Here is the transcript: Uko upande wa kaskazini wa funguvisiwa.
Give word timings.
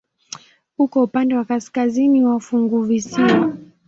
Uko 0.77 0.97
upande 1.03 1.33
wa 1.35 1.45
kaskazini 1.49 2.23
wa 2.23 2.39
funguvisiwa. 2.39 3.57